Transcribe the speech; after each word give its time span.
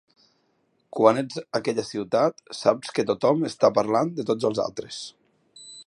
Quan 0.99 1.19
ets 1.21 1.37
a 1.41 1.43
aquella 1.59 1.85
ciutat, 1.89 2.41
saps 2.61 2.95
que 2.97 3.05
tothom 3.13 3.47
està 3.51 3.73
parlant 3.79 4.13
de 4.21 4.27
tots 4.31 4.49
els 4.51 4.63
altres. 4.65 5.03